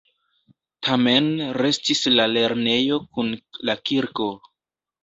Tamen 0.87 1.27
restis 1.59 2.01
la 2.17 2.27
lernejo 2.33 3.01
kun 3.13 3.33
la 3.71 3.79
kirko. 3.93 4.33